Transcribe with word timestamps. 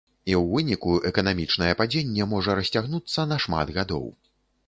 І 0.29 0.33
ў 0.35 0.43
выніку 0.53 0.93
эканамічнае 1.09 1.67
падзенне 1.81 2.27
можа 2.33 2.55
расцягнуцца 2.59 3.27
на 3.33 3.37
шмат 3.45 3.67
гадоў. 3.79 4.09